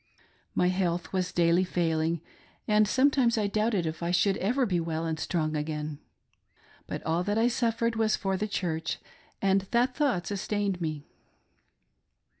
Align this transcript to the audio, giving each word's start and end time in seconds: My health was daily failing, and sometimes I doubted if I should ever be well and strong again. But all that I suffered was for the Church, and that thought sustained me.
My 0.55 0.69
health 0.69 1.13
was 1.13 1.31
daily 1.31 1.63
failing, 1.63 2.21
and 2.67 2.87
sometimes 2.87 3.37
I 3.37 3.45
doubted 3.45 3.85
if 3.85 4.01
I 4.01 4.09
should 4.09 4.35
ever 4.37 4.65
be 4.65 4.79
well 4.79 5.05
and 5.05 5.19
strong 5.19 5.55
again. 5.55 5.99
But 6.87 7.03
all 7.03 7.23
that 7.23 7.37
I 7.37 7.47
suffered 7.47 7.95
was 7.95 8.15
for 8.15 8.35
the 8.35 8.47
Church, 8.47 8.97
and 9.43 9.61
that 9.69 9.95
thought 9.95 10.25
sustained 10.25 10.81
me. 10.81 11.05